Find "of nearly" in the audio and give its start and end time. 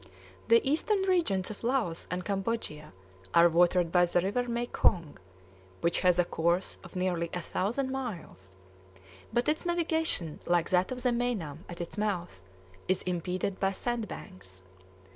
6.83-7.29